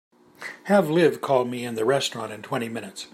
[0.63, 3.07] Have Liv call me in the restaurant in twenty minutes.